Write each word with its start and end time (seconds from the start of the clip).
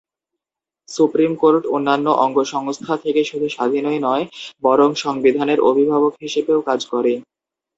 Supreme 0.89 1.31
court 1.35 1.63
অন্যান্য 1.75 2.07
অঙ্গসংস্থা 2.23 2.93
থেকে 3.03 3.21
শুধু 3.23 3.47
স্বাধীনই 3.49 3.99
নয়, 4.07 4.25
বরং 4.63 4.89
সংবিধানের 5.03 5.59
অভিভাবক 5.69 6.13
হিসেবেও 6.23 6.59
কাজ 6.69 6.79
করে। 6.93 7.13